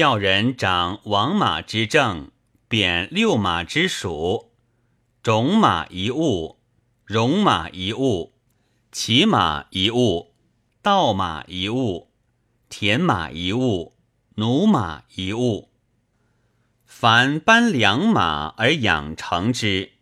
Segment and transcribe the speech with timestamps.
[0.00, 2.30] 教人掌王马之政，
[2.68, 4.48] 贬六马之属，
[5.22, 6.58] 种马一物，
[7.04, 8.32] 戎马一物，
[8.90, 10.32] 骑马一物，
[10.80, 12.10] 盗马一物，
[12.70, 13.94] 田马一物，
[14.36, 15.68] 奴马一物。
[16.86, 19.92] 凡班良马而养成之，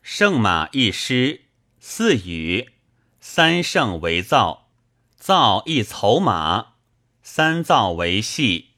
[0.00, 1.46] 胜马一师，
[1.80, 2.70] 四羽，
[3.18, 4.68] 三胜为造，
[5.16, 6.74] 造一筹马，
[7.24, 8.73] 三造为系。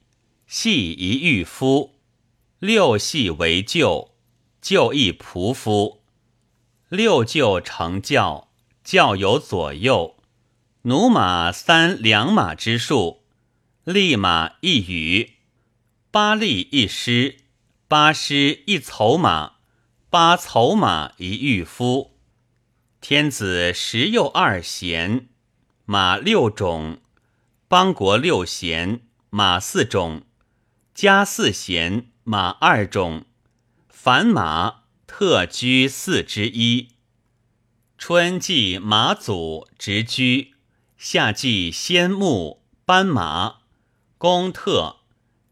[0.47, 1.97] 系一御夫，
[2.61, 4.13] 六系为舅，
[4.63, 6.05] 舅一仆夫，
[6.89, 8.49] 六舅成教，
[8.85, 10.17] 教有左右，
[10.85, 13.25] 驽马三两马之数，
[13.83, 15.33] 立马一羽，
[16.13, 17.39] 八立一师，
[17.89, 19.55] 八师一筹马，
[20.09, 22.17] 八筹马一御夫。
[23.01, 25.29] 天子十又二贤，
[25.85, 26.99] 马六种；
[27.67, 29.01] 邦国六贤，
[29.31, 30.23] 马四种。
[30.97, 33.27] 加四贤，马二种，
[33.91, 36.89] 凡马特居四之一。
[37.99, 40.55] 春季马祖直居，
[40.97, 43.57] 夏季先牧斑马，
[44.17, 45.01] 公特；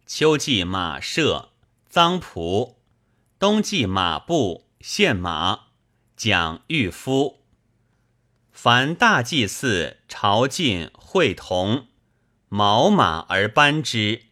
[0.07, 1.51] 秋季马舍
[1.93, 2.77] 臧仆，
[3.39, 5.65] 冬季马步献马
[6.17, 7.43] 讲御夫。
[8.51, 11.89] 凡大祭祀朝觐会同，
[12.49, 14.23] 毛马而班之。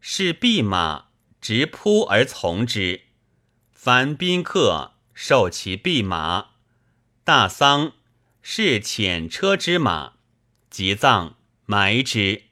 [0.00, 1.06] 是弼马，
[1.40, 3.02] 直扑而从之。
[3.72, 6.50] 凡宾客，受其弼马。
[7.24, 7.92] 大丧，
[8.42, 10.14] 是遣车之马，
[10.70, 12.44] 即葬埋之。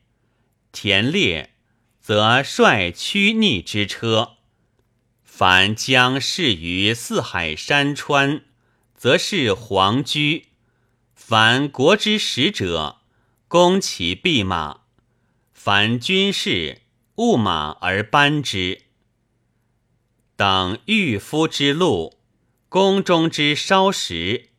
[0.73, 1.55] 田猎，
[2.01, 4.37] 则率驱逆之车。
[5.23, 8.45] 凡将事于四海山川，
[8.95, 10.49] 则是皇居。
[11.15, 13.01] 凡国之使者，
[13.49, 14.83] 攻其弼马。
[15.53, 16.83] 凡军事。
[17.17, 18.83] 务马而班之，
[20.37, 22.19] 等御夫之路，
[22.69, 24.51] 宫中之烧食。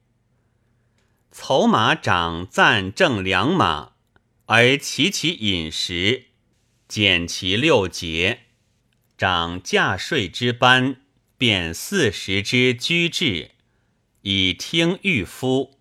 [1.32, 3.92] 筹马长暂正良马，
[4.48, 6.30] 而齐其饮食，
[6.88, 8.40] 减其六节。
[9.20, 11.02] 长驾税之班，
[11.38, 13.52] 便四时之居制，
[14.22, 15.78] 以听御夫。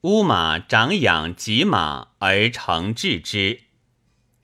[0.00, 3.65] 乌马长养己马而成治之。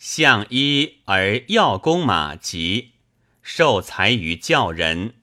[0.03, 2.95] 相依而要弓马疾，
[3.41, 5.15] 受财于教人。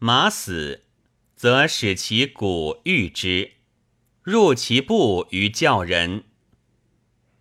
[0.00, 0.82] 马死，
[1.36, 3.52] 则使其骨愈之，
[4.24, 6.24] 入其部于教人。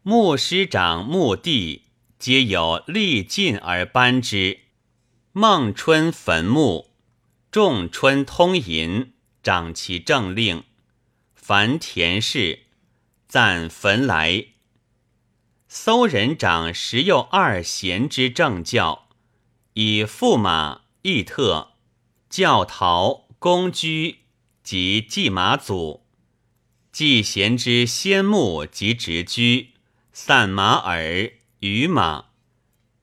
[0.03, 1.85] 牧师长墓地，
[2.19, 4.59] 皆有力尽而班之。
[5.31, 6.91] 孟春坟墓，
[7.49, 10.63] 仲春通银，长其政令。
[11.33, 12.67] 凡田氏，
[13.27, 14.49] 赞坟来。
[15.69, 19.09] 搜人长十有二贤之正教，
[19.73, 21.73] 以驸马、义特、
[22.29, 24.19] 教陶、公居
[24.63, 26.05] 及祭马祖，
[26.93, 29.73] 祭贤之先牧及直居，
[30.13, 32.27] 散马耳、与马，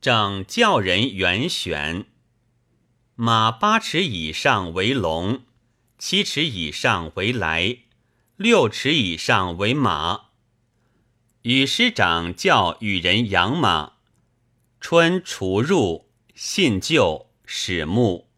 [0.00, 2.06] 正教人元选。
[3.14, 5.42] 马八尺以上为龙，
[5.98, 7.81] 七尺以上为来，
[8.36, 10.31] 六尺以上为马。
[11.44, 13.97] 与师长教与人养马，
[14.81, 18.31] 春除入，信旧始木，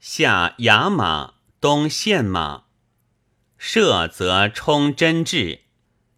[0.00, 2.64] 夏雅马，冬献马。
[3.58, 5.64] 射则充真质，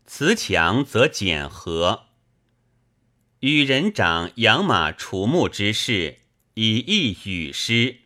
[0.07, 2.05] 辞强则减和。
[3.41, 6.21] 与人长养马除木之事，
[6.55, 8.03] 以义与师。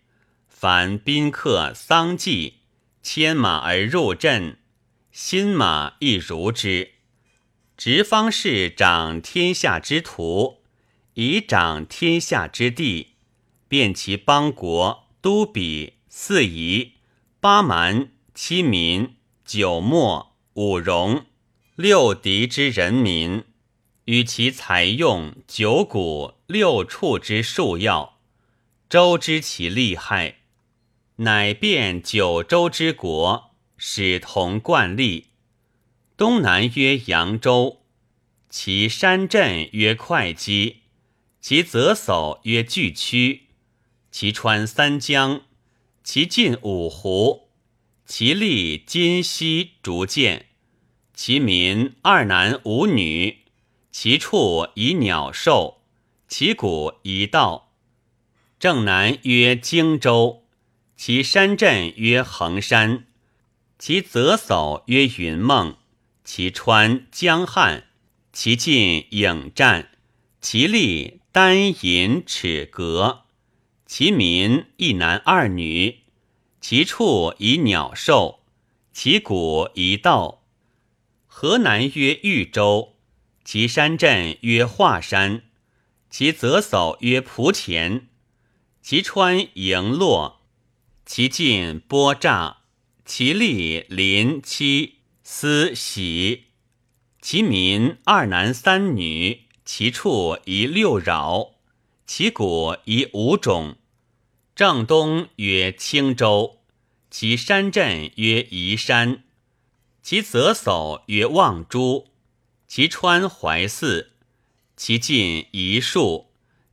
[0.49, 2.61] 凡宾客丧祭，
[3.03, 4.61] 牵马而入阵，
[5.13, 6.94] 新马亦如之。
[7.77, 10.63] 直方士掌天下之徒，
[11.15, 13.15] 以掌天下之地，
[13.67, 16.93] 遍其邦国、都比、四夷、
[17.41, 21.27] 八蛮、七民、九莫、五戎、
[21.75, 23.43] 六狄之人民，
[24.05, 28.19] 与其采用九谷、六畜之数要，
[28.89, 30.37] 周知其利害，
[31.17, 35.31] 乃变九州之国，使同贯立。
[36.17, 37.81] 东南曰扬州，
[38.49, 40.77] 其山镇曰会稽，
[41.41, 43.47] 其泽叟曰巨曲，
[44.13, 45.43] 其川三江，
[46.05, 47.49] 其近五湖，
[48.07, 50.47] 其利今西逐渐，
[51.13, 53.39] 其民二男五女，
[53.91, 55.83] 其处以鸟兽，
[56.29, 57.73] 其谷以稻。
[58.61, 60.45] 正南曰荆州，
[60.97, 63.09] 其山镇曰衡山，
[63.81, 65.77] 其泽叟曰云梦。
[66.25, 67.89] 其川江汉，
[68.33, 69.91] 其近颍战，
[70.41, 73.25] 其利丹银齿革，
[73.85, 76.01] 其民一男二女，
[76.63, 78.41] 其处以鸟兽，
[78.91, 80.47] 其谷以稻。
[81.27, 82.97] 河南曰豫州，
[83.45, 85.43] 其山镇曰华山，
[86.09, 88.07] 其泽叟曰蒲田，
[88.81, 90.41] 其川盈洛，
[91.05, 92.63] 其近波乍，
[93.05, 96.45] 其利临期思喜，
[97.23, 101.55] 其民二男三女，其处以六饶，
[102.07, 103.77] 其谷以五种。
[104.55, 106.59] 正东曰青州，
[107.11, 109.25] 其山镇曰宜山。
[110.03, 112.09] 其泽叟曰望珠，
[112.69, 114.11] 其川怀泗，
[114.77, 116.27] 其近宜树，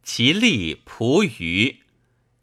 [0.04, 1.78] 其利蒲鱼，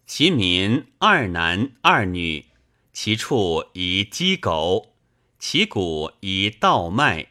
[0.06, 2.46] 其民二男二女，
[2.94, 4.94] 其处宜鸡狗，
[5.38, 7.28] 其谷以稻麦。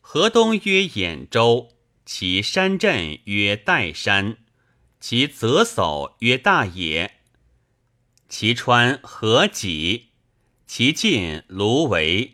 [0.00, 1.70] 河东曰兖州，
[2.06, 4.36] 其山镇曰岱山，
[5.00, 7.12] 其泽叟曰大野，
[8.28, 10.10] 其川河济。
[10.66, 12.32] 其近芦苇，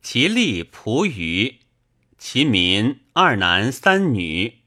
[0.00, 1.58] 其利蒲鱼，
[2.16, 4.60] 其民二男三女，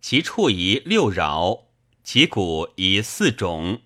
[0.00, 1.66] 其处宜六饶，
[2.02, 3.82] 其谷以四种。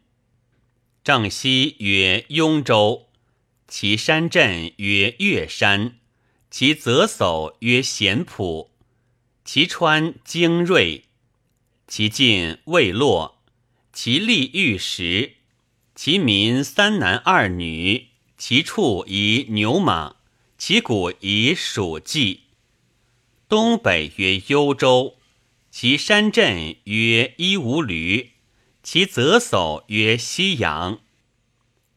[1.03, 3.09] 正西曰雍州，
[3.67, 5.99] 其山镇曰岳山，
[6.51, 8.71] 其泽叟曰咸浦，
[9.45, 11.05] 其川精锐，
[11.87, 13.43] 其近未洛，
[13.93, 15.35] 其利玉石，
[15.95, 18.09] 其民三男二女。
[18.37, 20.17] 其处以牛马，
[20.59, 22.41] 其谷以黍稷。
[23.49, 25.17] 东北曰幽州，
[25.71, 28.33] 其山镇曰伊吾驴，
[28.83, 31.01] 其泽叟曰西阳，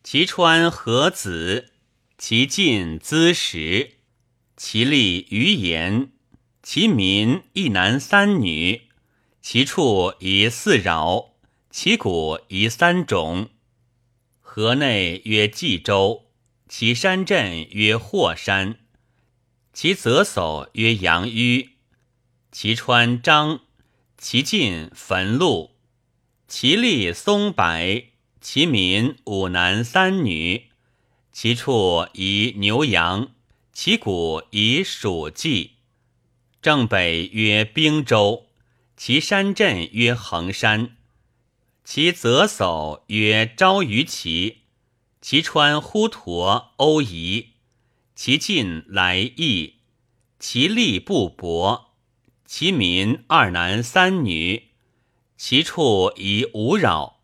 [0.09, 1.73] 其川河子，
[2.17, 3.95] 其近资石，
[4.55, 6.13] 其利于盐，
[6.63, 8.83] 其民一男三女，
[9.41, 11.33] 其处宜四饶，
[11.69, 13.49] 其谷宜三种。
[14.39, 16.27] 河内曰冀州。
[16.69, 18.77] 其山镇曰霍山，
[19.73, 21.71] 其泽叟曰杨峪，
[22.49, 23.59] 其川漳，
[24.17, 25.75] 其近汾路，
[26.47, 27.65] 其利松柏，
[28.39, 30.67] 其民五男三女，
[31.31, 33.31] 其处宜牛羊，
[33.73, 35.71] 其谷以黍稷。
[36.61, 38.47] 正北曰兵州，
[38.95, 40.97] 其山镇曰衡山，
[41.83, 44.59] 其泽叟曰昭于齐。
[45.19, 47.47] 其川呼沱欧夷，
[48.15, 49.73] 其近来邑，
[50.39, 51.89] 其利不薄，
[52.45, 54.69] 其民二男三女，
[55.35, 57.16] 其处宜无扰，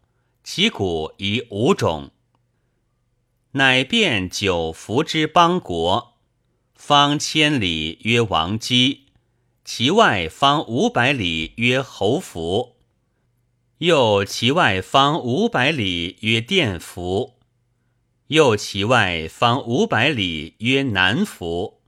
[0.44, 2.12] 其谷以五种。
[3.52, 6.18] 乃变九服之邦国，
[6.76, 9.00] 方千里曰王畿，
[9.64, 12.76] 其外方五百里曰侯服，
[13.78, 17.36] 又其外方五百里曰甸服。
[18.28, 21.82] 又其外方五百里曰南服，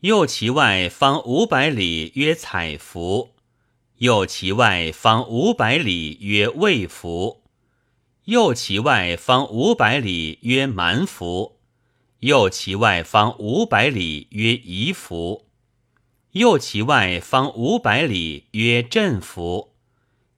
[0.00, 3.30] 又其外方五百里曰采服，
[3.98, 7.41] 又其外方五百里曰魏服，
[8.26, 11.58] 右其外方五百里曰蛮服，
[12.20, 15.48] 右其外方五百里曰夷服，
[16.30, 19.72] 右其外方五百里曰镇服，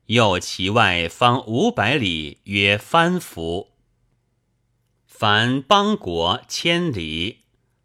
[0.06, 3.72] 右其外方五百里曰藩服。
[5.06, 7.41] 凡邦国千里，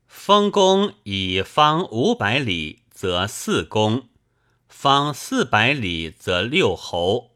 [0.07, 4.07] 封公以方五百里，则四公；
[4.69, 7.28] 方四百里，则六侯；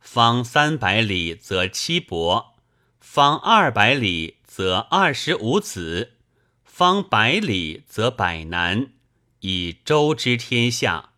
[0.00, 2.56] 方三百里，则七伯；
[2.98, 6.14] 方二百里，则二十五子；
[6.64, 8.92] 方百里，则百男，
[9.40, 11.10] 以周之天下。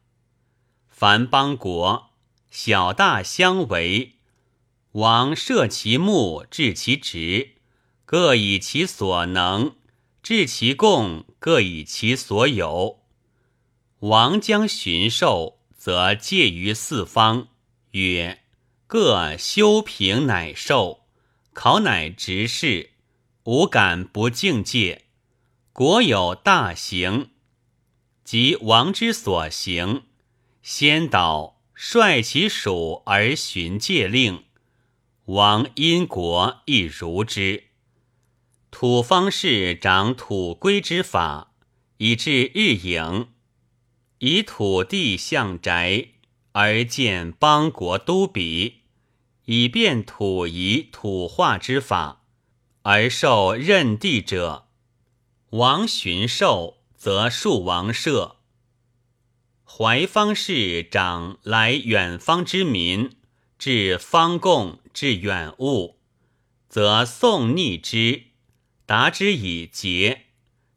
[0.89, 2.11] 凡邦国，
[2.51, 4.17] 小大相为，
[4.93, 7.53] 王设其目，治其职。
[8.05, 9.77] 各以其所能，
[10.23, 13.01] 治其贡；各以其所有。
[14.01, 17.49] 王将巡狩，则介于四方，
[17.93, 18.42] 曰
[18.95, 21.05] ：“各修平乃受，
[21.55, 22.91] 考乃执事，
[23.45, 25.07] 无敢不敬戒。
[25.73, 27.31] 国有大行，
[28.23, 30.03] 即王之所行，
[30.63, 34.45] 先导率其属而循戒令，
[35.25, 37.69] 王因国亦如之。”
[38.71, 41.55] 土方士长土规之法，
[41.97, 43.29] 以至日影；
[44.19, 46.09] 以土地向宅，
[46.53, 48.82] 而建邦国都比；
[49.45, 52.23] 以便土仪土化之法，
[52.83, 54.69] 而受任地者。
[55.51, 58.37] 王巡狩，则戍王舍。
[59.65, 63.17] 怀方士长来远方之民，
[63.59, 65.99] 至方贡至远物，
[66.69, 68.25] 则送逆之，
[68.87, 70.27] 达之以节，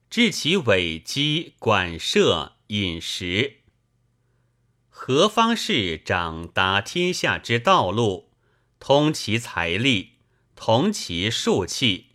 [0.09, 3.57] 治其尾机管射饮食。
[4.89, 8.29] 何方士长达天下之道路，
[8.79, 10.13] 通其财力，
[10.55, 12.11] 同其数器，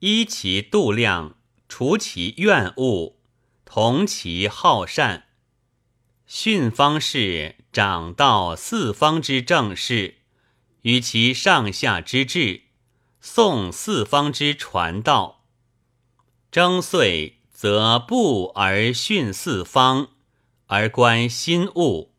[0.00, 1.36] 依其度量，
[1.68, 3.16] 除其怨恶，
[3.64, 5.28] 同其好善。
[6.26, 10.18] 训方士长道四方之政事，
[10.82, 12.62] 与其上下之治，
[13.22, 15.44] 诵四方之传道。
[16.52, 20.08] 征岁则布而训四方，
[20.66, 22.09] 而观心物。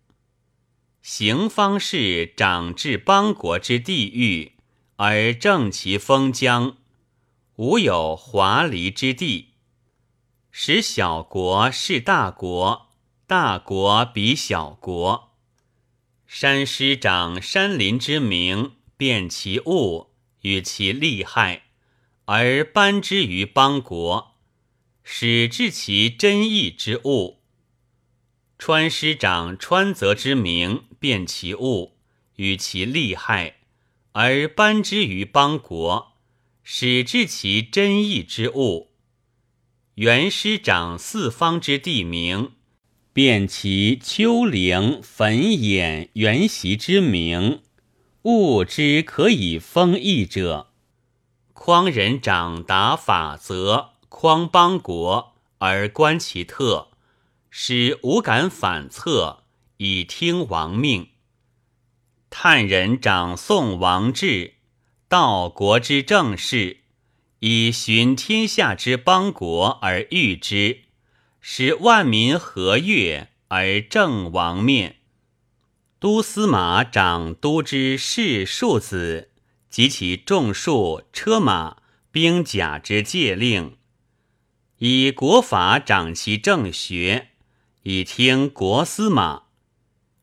[1.01, 4.53] 行方士长治邦国之地域，
[4.97, 6.77] 而正其封疆，
[7.55, 9.49] 无有华离之地，
[10.51, 12.87] 使小国是大国。
[13.25, 15.31] 大国比小国，
[16.27, 21.63] 山师长山林之名，辨其物与其利害，
[22.25, 24.35] 而颁之于邦国，
[25.01, 27.40] 使治其真义之物。
[28.63, 31.93] 川师长川泽之名，辨其物
[32.35, 33.55] 与其利害，
[34.11, 36.11] 而颁之于邦国，
[36.61, 38.91] 使治其真义之物。
[39.95, 42.51] 元师长四方之地名。
[43.11, 47.63] 辨其丘陵、坟偃、原习之名，
[48.21, 50.67] 物之可以封邑者。
[51.53, 56.90] 匡人长达法则，匡邦国而观其特，
[57.53, 59.43] 使无敢反侧，
[59.77, 61.09] 以听王命。
[62.29, 64.53] 探人长宋王志，
[65.09, 66.77] 道国之政事，
[67.39, 70.83] 以寻天下之邦国而御之。
[71.41, 74.97] 使万民和悦而正王面。
[75.99, 79.31] 都司马长都之士庶子
[79.69, 81.77] 及其众数车马
[82.11, 83.75] 兵甲之戒令，
[84.77, 87.30] 以国法长其政学，
[87.83, 89.43] 以听国司马。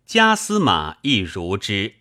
[0.07, 1.98] 家司马亦如之。